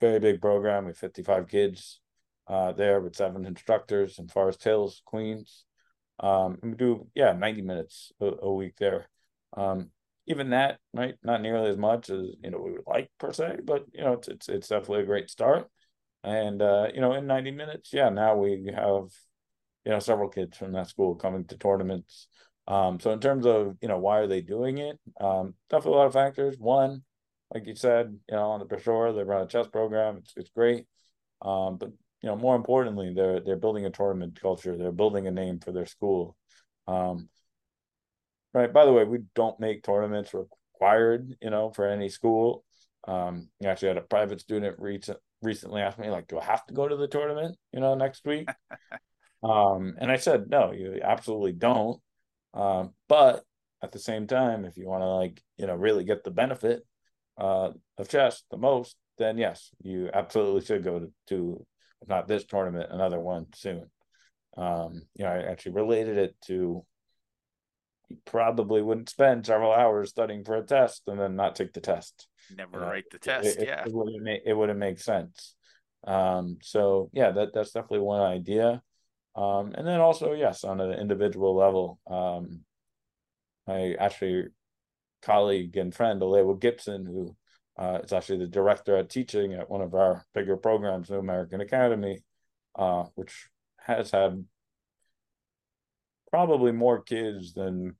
[0.00, 2.00] very big program We have 55 kids
[2.46, 5.64] uh, there with seven instructors in Forest Hills, Queens.
[6.20, 9.08] Um, we do, yeah, 90 minutes a, a week there.
[9.56, 9.90] Um,
[10.26, 13.58] even that, right, not nearly as much as you know we would like per se,
[13.64, 15.68] but you know it's it's, it's definitely a great start.
[16.24, 19.08] And uh, you know, in 90 minutes, yeah, now we have
[19.84, 22.28] you know several kids from that school coming to tournaments.
[22.68, 24.98] Um, so in terms of you know why are they doing it?
[25.20, 26.56] Um, definitely a lot of factors.
[26.58, 27.02] One,
[27.54, 30.18] like you said, you know, on the brochure, they run a chess program.
[30.18, 30.86] It's it's great.
[31.42, 31.90] Um, but
[32.22, 34.76] you know, more importantly, they're they're building a tournament culture.
[34.76, 36.36] They're building a name for their school.
[36.88, 37.28] Um,
[38.52, 38.72] right.
[38.72, 42.64] By the way, we don't make tournaments required, you know, for any school.
[43.06, 46.66] Um, you actually had a private student recent, recently ask me, like, do I have
[46.66, 48.48] to go to the tournament, you know, next week?
[49.44, 52.00] um, and I said, no, you absolutely don't.
[52.54, 53.44] Um, but
[53.82, 56.82] at the same time, if you want to like, you know, really get the benefit
[57.38, 61.66] uh, of chess the most, then yes, you absolutely should go to, to
[62.06, 63.90] not this tournament, another one soon.
[64.56, 66.84] Um, you know, I actually related it to
[68.08, 71.80] you probably wouldn't spend several hours studying for a test and then not take the
[71.80, 72.28] test.
[72.56, 73.58] Never write the test.
[73.58, 75.54] It, yeah, it, it wouldn't make it wouldn't make sense.
[76.06, 78.82] Um, so yeah, that that's definitely one idea.
[79.34, 82.60] Um, and then also yes, on an individual level, um,
[83.66, 84.44] my actually
[85.26, 87.36] colleague and friend Alewa Gibson, who
[87.76, 91.60] uh, is actually the director of teaching at one of our bigger programs, New American
[91.60, 92.20] Academy,
[92.76, 94.44] uh, which has had
[96.30, 97.96] probably more kids than,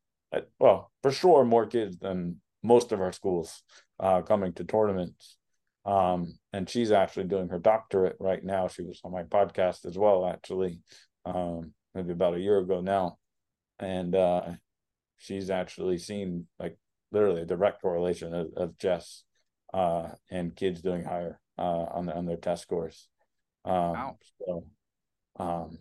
[0.58, 3.62] well, for sure, more kids than most of our schools
[4.00, 5.36] uh, coming to tournaments.
[5.84, 8.68] Um, and she's actually doing her doctorate right now.
[8.68, 10.80] She was on my podcast as well, actually,
[11.24, 13.18] um, maybe about a year ago now.
[13.78, 14.42] And uh,
[15.18, 16.76] she's actually seen like
[17.12, 19.24] literally a direct correlation of, of chess
[19.72, 23.08] uh, and kids doing higher uh, on the, on their test scores.
[23.64, 24.18] Um, wow.
[24.38, 24.64] So,
[25.38, 25.78] um,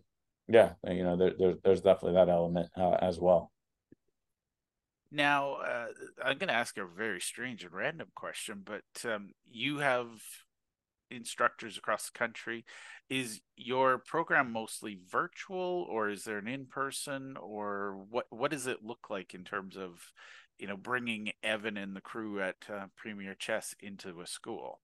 [0.48, 3.52] yeah, you know, there, there, there's definitely that element uh, as well.
[5.12, 5.88] Now, uh,
[6.24, 10.10] I'm going to ask a very strange and random question, but um, you have
[11.10, 12.66] instructors across the country.
[13.10, 18.26] Is your program mostly virtual, or is there an in person, or what?
[18.30, 20.02] What does it look like in terms of
[20.60, 24.80] you know, bringing Evan and the crew at uh, Premier Chess into a school?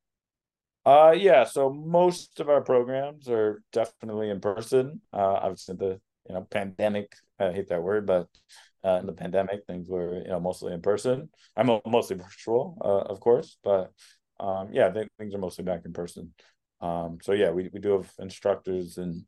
[0.86, 1.44] Uh, yeah.
[1.44, 5.02] So most of our programs are definitely in person.
[5.14, 7.14] Uh, obviously the you know pandemic.
[7.40, 8.28] I hate that word, but
[8.84, 11.30] uh, in the pandemic, things were you know mostly in person.
[11.56, 13.92] I'm mostly virtual, uh, of course, but
[14.40, 16.34] um, yeah, things are mostly back in person.
[16.80, 19.26] Um, so yeah, we we do have instructors in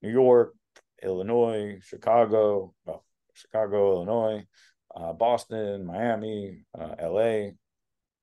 [0.00, 0.54] New York,
[1.02, 4.44] Illinois, Chicago, well, Chicago, Illinois,
[4.96, 7.50] uh, Boston, Miami, uh, LA,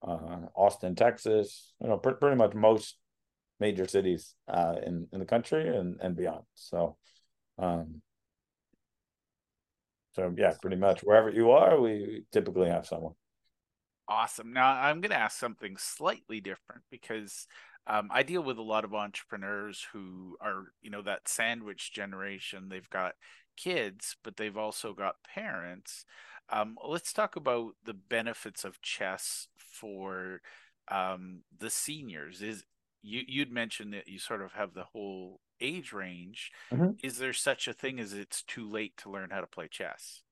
[0.03, 2.97] uh, Austin, Texas, you know, pr- pretty much most
[3.59, 6.43] major cities uh, in, in the country and, and beyond.
[6.55, 6.97] So,
[7.59, 8.01] um,
[10.13, 13.13] so yeah, pretty much wherever you are, we typically have someone.
[14.07, 14.51] Awesome.
[14.51, 17.47] Now I'm going to ask something slightly different because
[17.87, 22.67] um, I deal with a lot of entrepreneurs who are, you know, that sandwich generation.
[22.67, 23.13] They've got
[23.57, 26.05] kids, but they've also got parents.
[26.51, 30.41] Um, let's talk about the benefits of chess for
[30.89, 32.41] um, the seniors.
[32.41, 32.65] Is
[33.01, 36.51] you you'd mentioned that you sort of have the whole age range.
[36.73, 36.91] Mm-hmm.
[37.03, 40.23] Is there such a thing as it's too late to learn how to play chess?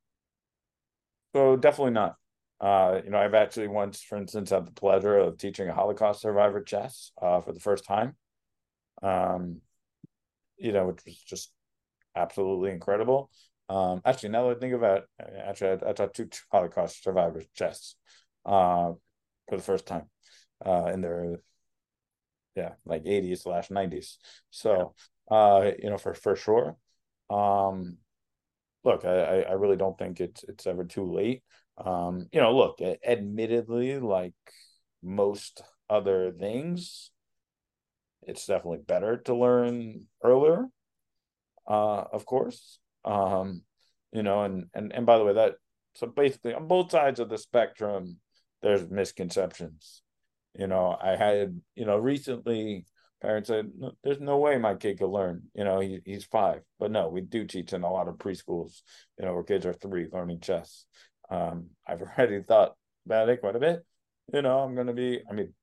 [1.36, 2.15] So definitely not.
[2.60, 6.21] Uh, you know, I've actually once, for instance, had the pleasure of teaching a Holocaust
[6.21, 8.15] survivor chess uh, for the first time.
[9.01, 9.62] Um,
[10.58, 11.53] you know, which was just
[12.15, 13.29] absolutely incredible.
[13.69, 17.45] Um, actually, now that I think about it, actually, I, I taught two Holocaust survivors
[17.53, 17.95] chess
[18.45, 18.93] uh,
[19.47, 20.10] for the first time
[20.65, 21.38] uh, in their,
[22.55, 24.17] yeah, like 80s slash 90s.
[24.49, 24.93] So,
[25.29, 26.75] uh, you know, for for sure.
[27.29, 27.97] Um,
[28.84, 31.43] look, I I really don't think it's it's ever too late.
[31.77, 34.36] Um, you know, look, admittedly, like
[35.03, 37.12] most other things,
[38.21, 40.65] it's definitely better to learn earlier.
[41.67, 42.79] Uh, of course.
[43.05, 43.63] Um,
[44.12, 45.55] you know, and and and by the way, that
[45.93, 48.17] so basically on both sides of the spectrum,
[48.62, 50.01] there's misconceptions.
[50.57, 52.85] You know, I had, you know, recently
[53.21, 56.62] parents said, no, "There's no way my kid could learn." You know, he, he's five,
[56.79, 58.81] but no, we do teach in a lot of preschools.
[59.17, 60.85] You know, where kids are three learning chess.
[61.29, 63.85] Um, I've already thought about it quite a bit.
[64.33, 65.21] You know, I'm gonna be.
[65.29, 65.53] I mean,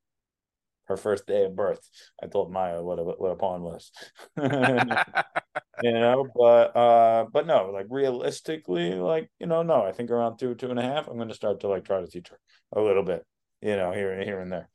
[0.86, 1.88] her first day of birth,
[2.22, 3.90] I told Maya what a what a pawn was.
[5.82, 10.38] you know, but uh, but no, like realistically, like you know, no, I think around
[10.38, 12.38] two two and a half, I'm gonna start to like try to teach her
[12.72, 13.24] a little bit.
[13.62, 14.68] You know, here and here and there.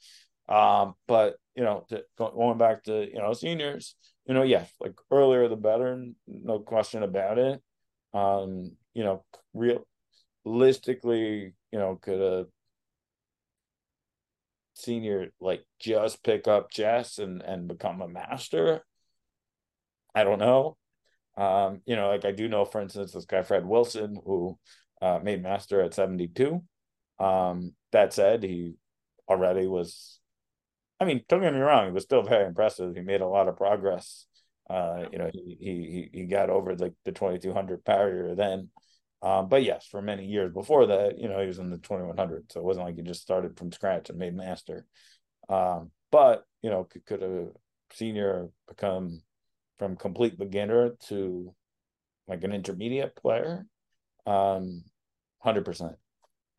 [0.50, 4.94] Um, but you know, to, going back to you know seniors, you know, yeah, like
[5.12, 7.62] earlier the better, no question about it.
[8.14, 9.86] Um, you know, real
[10.46, 12.48] realistically, you know, could a
[14.74, 18.84] senior like just pick up chess and and become a master?
[20.14, 20.78] I don't know.
[21.38, 24.58] Um, you know, like I do know, for instance, this guy Fred Wilson who
[25.02, 26.62] uh, made master at 72.
[27.20, 28.76] Um, that said, he
[29.30, 30.20] already was.
[31.00, 32.96] I mean, don't get me wrong; he was still very impressive.
[32.96, 34.26] He made a lot of progress.
[34.70, 38.70] Uh, you know, he he he got over like the 2200 barrier then.
[39.24, 42.52] Um, but yes, for many years before that, you know, he was in the 2100.
[42.52, 44.86] So it wasn't like he just started from scratch and made master.
[45.48, 47.48] Um, but, you know, could, could a
[47.94, 49.22] senior become
[49.82, 51.52] from complete beginner to
[52.28, 53.66] like an intermediate player?
[54.28, 54.84] Um,
[55.44, 55.96] 100%.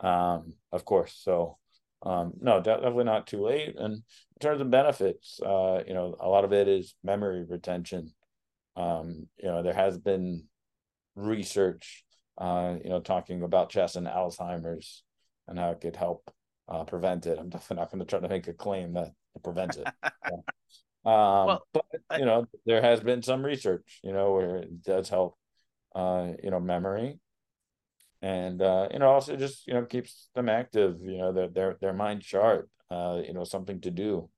[0.00, 1.20] Um, of course.
[1.22, 1.56] So,
[2.04, 3.76] um, no, definitely not too late.
[3.78, 4.02] And in
[4.40, 8.12] terms of benefits, uh, you know, a lot of it is memory retention.
[8.74, 10.48] Um, you know, there has been
[11.14, 12.04] research
[12.38, 15.04] uh, you know, talking about chess and Alzheimer's
[15.46, 16.28] and how it could help
[16.68, 17.38] uh, prevent it.
[17.38, 19.87] I'm definitely not going to try to make a claim that it prevents it.
[21.04, 21.84] um, well, but
[22.18, 25.36] you know, there has been some research, you know, where it does help,
[25.94, 27.18] uh, you know, memory,
[28.20, 30.96] and uh, you know, also just you know keeps them active.
[31.02, 32.68] You know, their their their mind sharp.
[32.90, 34.28] Uh, you know, something to do,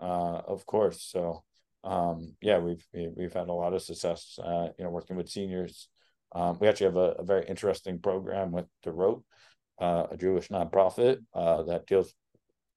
[0.00, 1.00] uh, of course.
[1.00, 1.44] So,
[1.84, 5.88] um, yeah, we've we've had a lot of success, uh, you know, working with seniors
[6.32, 9.22] um, we actually have a, a, very interesting program with Dorot,
[9.80, 12.14] uh, a Jewish nonprofit uh, that deals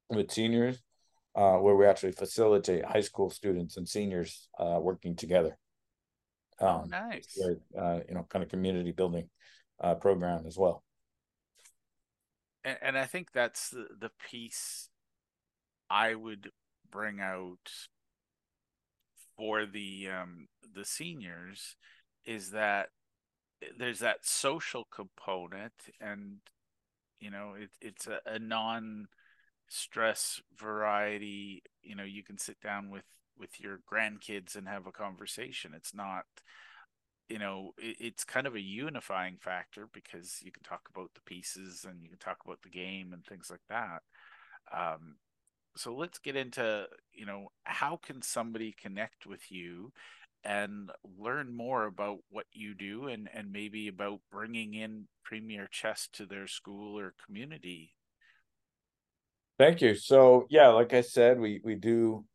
[0.09, 0.81] with seniors,
[1.35, 5.57] uh, where we actually facilitate high school students and seniors uh, working together.
[6.59, 7.37] Oh, um, oh, nice.
[7.77, 9.29] Uh, you know, kind of community building
[9.81, 10.83] uh, program as well.
[12.63, 14.89] And, and I think that's the, the piece
[15.89, 16.51] I would
[16.89, 17.71] bring out
[19.37, 21.75] for the um, the seniors
[22.25, 22.89] is that
[23.77, 26.37] there's that social component and
[27.19, 29.07] you know it, it's a, a non
[29.73, 33.05] stress variety you know you can sit down with
[33.37, 36.25] with your grandkids and have a conversation it's not
[37.27, 41.21] you know it, it's kind of a unifying factor because you can talk about the
[41.25, 44.03] pieces and you can talk about the game and things like that
[44.71, 45.15] um,
[45.75, 49.91] so let's get into you know how can somebody connect with you
[50.43, 56.09] and learn more about what you do and, and maybe about bringing in Premier Chess
[56.11, 57.93] to their school or community.
[59.57, 59.95] Thank you.
[59.95, 62.25] So yeah, like I said, we we do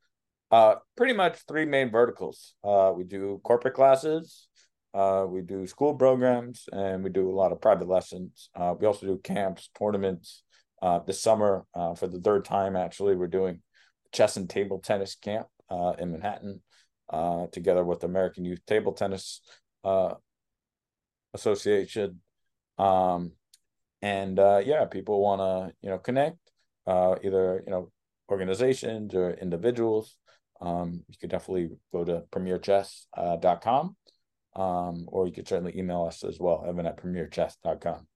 [0.51, 2.55] uh, pretty much three main verticals.
[2.65, 4.49] Uh, we do corporate classes,
[4.95, 8.51] uh, we do school programs, and we do a lot of private lessons.
[8.55, 10.43] Uh, we also do camps, tournaments.
[10.81, 13.61] Uh, this summer, uh, for the third time, actually, we're doing
[14.13, 15.49] chess and table tennis camp
[15.99, 16.63] in Manhattan
[17.53, 19.41] together with American Youth Table Tennis
[21.35, 22.21] Association.
[22.79, 23.33] Um,
[24.01, 26.39] and yeah, people want to you know connect,
[26.89, 27.91] uh, either you know
[28.31, 30.17] organizations or individuals.
[30.61, 33.97] um, you could definitely go to premierchess.com
[34.57, 38.07] uh, um, or you could certainly email us as well, evan at premierchess.com.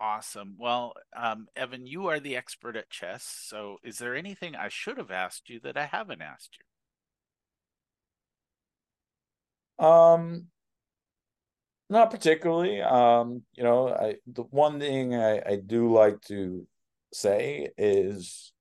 [0.00, 0.56] Awesome.
[0.58, 3.24] Well, um, Evan, you are the expert at chess.
[3.24, 6.58] So, is there anything I should have asked you that I haven't asked
[9.78, 9.86] you?
[9.86, 10.48] Um,
[11.88, 12.82] not particularly.
[12.82, 16.66] Um, you know, I the one thing I, I do like to
[17.14, 18.52] say is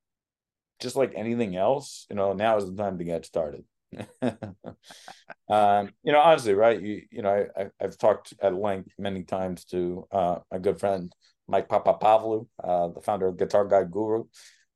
[0.80, 3.64] just like anything else, you know, now is the time to get started.
[4.22, 6.82] um, you know, honestly, right?
[6.82, 11.14] You you know, I, I've talked at length many times to uh, my good friend
[11.48, 14.26] Mike Papapavlou, uh, the founder of Guitar Guide Guru,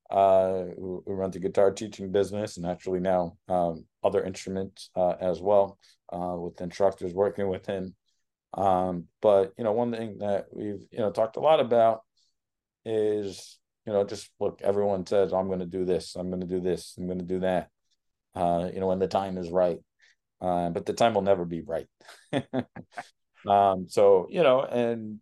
[0.09, 5.15] uh, who, who, runs a guitar teaching business and actually now um, other instruments uh,
[5.19, 5.77] as well,
[6.13, 7.95] uh, with instructors working with him.
[8.53, 12.01] Um, but you know, one thing that we've you know talked a lot about
[12.85, 14.61] is you know just look.
[14.61, 16.15] Everyone says I'm going to do this.
[16.15, 16.93] I'm going to do this.
[16.97, 17.69] I'm going to do that.
[18.35, 19.79] Uh, you know, when the time is right.
[20.39, 21.87] Uh, but the time will never be right.
[23.47, 25.19] um, so you know, and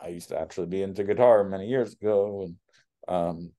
[0.00, 2.56] I used to actually be into guitar many years ago, and
[3.08, 3.52] um,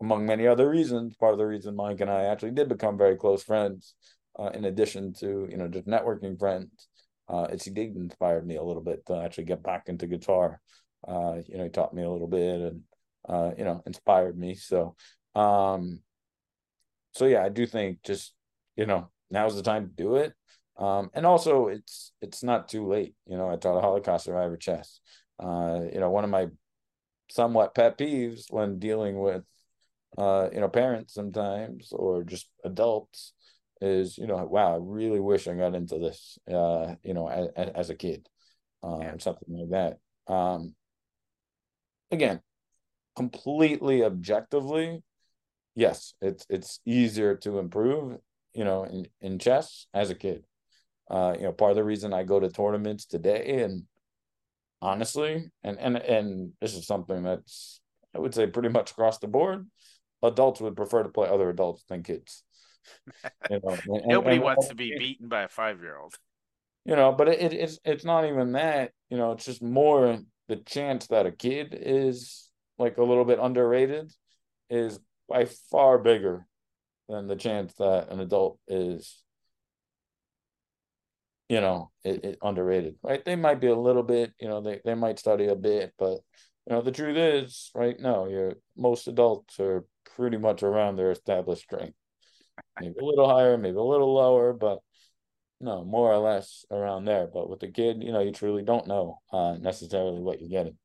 [0.00, 3.16] among many other reasons, part of the reason Mike and I actually did become very
[3.16, 3.94] close friends,
[4.38, 6.88] uh, in addition to you know just networking friends,
[7.28, 10.60] uh, it's he did inspire me a little bit to actually get back into guitar.
[11.08, 12.82] Uh, you know, he taught me a little bit and
[13.28, 14.54] uh, you know inspired me.
[14.54, 14.96] So,
[15.34, 16.00] um,
[17.12, 18.34] so yeah, I do think just
[18.76, 20.32] you know now's the time to do it.
[20.76, 23.14] Um, and also it's it's not too late.
[23.26, 25.00] You know, I taught a Holocaust survivor chess.
[25.38, 26.48] Uh, you know, one of my
[27.30, 29.44] somewhat pet peeves when dealing with
[30.16, 33.32] uh, you know, parents sometimes or just adults
[33.80, 37.48] is, you know, wow, I really wish I got into this uh, you know, as,
[37.74, 38.28] as a kid.
[38.82, 39.14] Uh, yeah.
[39.18, 40.32] something like that.
[40.32, 40.74] Um
[42.10, 42.40] again,
[43.16, 45.02] completely objectively,
[45.74, 48.18] yes, it's it's easier to improve,
[48.52, 50.44] you know, in, in chess as a kid.
[51.10, 53.84] Uh, you know, part of the reason I go to tournaments today and
[54.80, 57.80] honestly, and and and this is something that's
[58.14, 59.66] I would say pretty much across the board.
[60.22, 62.42] Adults would prefer to play other adults than kids.
[63.50, 66.14] You know, and, Nobody and, wants to be beaten by a five year old.
[66.84, 68.92] You know, but it, it's it's not even that.
[69.08, 72.43] You know, it's just more the chance that a kid is
[72.78, 74.12] like a little bit underrated
[74.70, 74.98] is
[75.28, 76.46] by far bigger
[77.08, 79.24] than the chance that an adult is
[81.48, 83.24] you know, it, it underrated, right?
[83.24, 86.18] They might be a little bit, you know, they, they might study a bit, but
[86.66, 87.98] you know, the truth is, right?
[88.00, 89.84] No, you're most adults are
[90.16, 91.96] pretty much around their established strength.
[92.80, 94.78] Maybe a little higher, maybe a little lower, but
[95.60, 97.26] no, more or less around there.
[97.26, 100.78] But with the kid, you know, you truly don't know uh, necessarily what you're getting.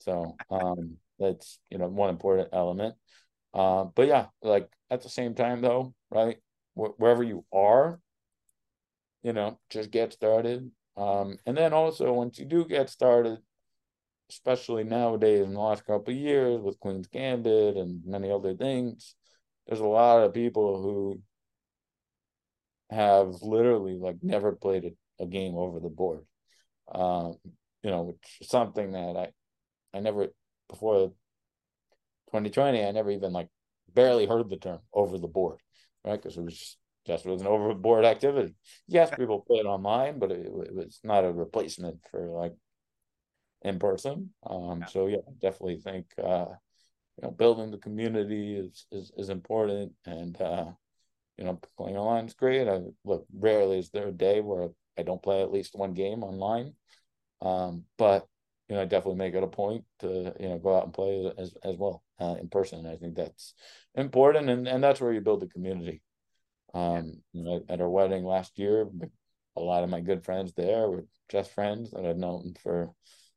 [0.00, 2.94] So um, that's you know one important element.
[3.54, 6.38] Uh, but yeah, like at the same time though, right?
[6.74, 8.00] Wh- wherever you are,
[9.22, 10.70] you know, just get started.
[10.96, 13.38] Um, and then also once you do get started,
[14.30, 19.14] especially nowadays in the last couple of years with Queen's Gambit and many other things,
[19.66, 21.20] there's a lot of people who
[22.90, 26.24] have literally like never played a, a game over the board.
[26.92, 27.36] Um,
[27.82, 29.28] you know, which is something that I
[29.96, 30.28] I never
[30.68, 31.08] before
[32.28, 33.48] 2020, I never even like
[33.92, 35.58] barely heard the term over the board,
[36.04, 36.20] right?
[36.20, 38.54] Because it was just just was an overboard activity.
[38.88, 42.54] Yes, people play it online, but it, it was not a replacement for like
[43.62, 44.30] in person.
[44.48, 44.86] Um, yeah.
[44.86, 46.46] So yeah, definitely think uh,
[47.16, 50.66] you know building the community is is, is important, and uh,
[51.36, 52.68] you know playing online is great.
[52.68, 56.22] I look rarely is there a day where I don't play at least one game
[56.22, 56.74] online,
[57.42, 58.26] um, but
[58.68, 61.32] you know I definitely make it a point to you know go out and play
[61.38, 62.86] as as well uh, in person.
[62.86, 63.54] I think that's
[63.94, 66.02] important, and and that's where you build the community.
[66.72, 68.88] Um, you know, at our wedding last year,
[69.56, 72.90] a lot of my good friends there were just friends that I've known for,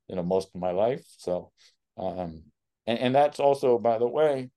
[0.08, 1.06] you know, most of my life.
[1.18, 1.52] So,
[1.98, 2.44] um,
[2.88, 4.50] and, and that's also, by the way,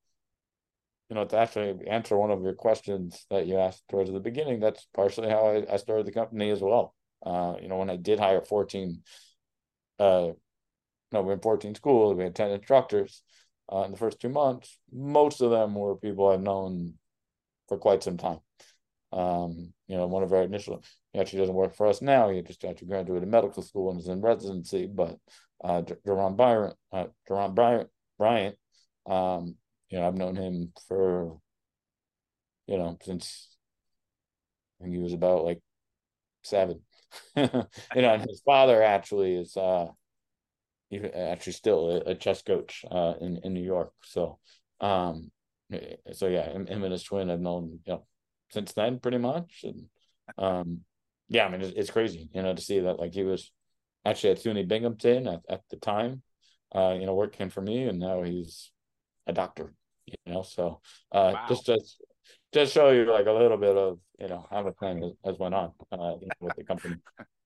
[1.10, 4.60] you know, to actually answer one of your questions that you asked towards the beginning,
[4.60, 6.94] that's partially how I, I started the company as well.
[7.24, 9.02] Uh, you know, when I did hire 14,
[9.98, 10.30] uh,
[11.12, 13.22] no, we're in 14 schools, we had 10 instructors
[13.72, 14.78] uh, in the first two months.
[14.92, 16.94] Most of them were people I've known
[17.68, 18.40] for quite some time.
[19.12, 20.82] Um, you know, one of our initial,
[21.12, 22.28] he actually doesn't work for us now.
[22.28, 24.86] He just actually graduated medical school and is in residency.
[24.86, 25.18] But
[25.62, 27.88] uh, Jerron Byron, uh, Jerron Bryant,
[28.18, 28.56] Bryant,
[29.06, 29.56] um,
[29.88, 31.38] you know, I've known him for,
[32.66, 33.48] you know, since
[34.80, 35.61] I think he was about like
[36.42, 36.80] seven.
[37.36, 39.86] you know, and his father actually is uh,
[40.93, 43.93] actually still a, a chess coach uh, in in New York.
[44.03, 44.38] So,
[44.80, 45.30] um,
[46.12, 48.07] so yeah, him, him and his twin I've known you know
[48.51, 49.86] since then pretty much, and
[50.38, 50.80] um,
[51.28, 53.53] yeah, I mean it's, it's crazy you know to see that like he was
[54.05, 56.22] actually at SUNY Binghamton at, at the time,
[56.74, 58.70] uh, you know, working for me, and now he's
[59.26, 59.74] a doctor,
[60.07, 60.43] you know.
[60.43, 60.80] So
[61.12, 61.47] uh, wow.
[61.49, 62.03] just just
[62.53, 65.38] just show you like a little bit of you know how the thing has, has
[65.38, 66.97] went on uh, with the company.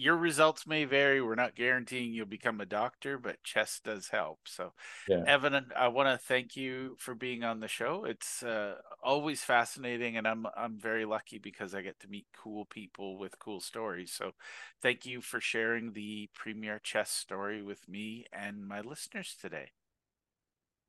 [0.00, 1.20] Your results may vary.
[1.20, 4.40] We're not guaranteeing you'll become a doctor, but chess does help.
[4.46, 4.72] So,
[5.06, 5.24] yeah.
[5.26, 8.06] Evan, I want to thank you for being on the show.
[8.06, 12.64] It's uh, always fascinating, and I'm I'm very lucky because I get to meet cool
[12.64, 14.10] people with cool stories.
[14.10, 14.32] So,
[14.80, 19.72] thank you for sharing the premier chess story with me and my listeners today.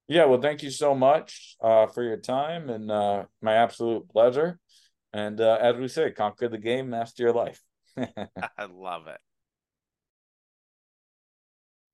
[0.07, 4.57] Yeah, well, thank you so much uh, for your time and uh, my absolute pleasure.
[5.11, 7.61] And uh, as we say, conquer the game, master your life.
[8.57, 9.19] I love it.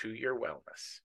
[0.00, 1.00] to your wellness.